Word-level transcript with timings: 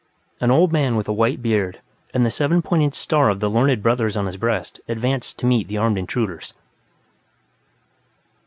An 0.39 0.49
old 0.49 0.71
man 0.71 0.95
with 0.95 1.07
a 1.07 1.13
white 1.13 1.43
beard, 1.43 1.79
and 2.11 2.25
the 2.25 2.31
seven 2.31 2.63
pointed 2.63 2.95
star 2.95 3.29
of 3.29 3.39
the 3.39 3.51
Learned 3.51 3.83
Brothers 3.83 4.17
on 4.17 4.25
his 4.25 4.35
breast, 4.35 4.81
advanced 4.89 5.37
to 5.37 5.45
meet 5.45 5.67
the 5.67 5.77
armed 5.77 5.99
intruders. 5.99 6.55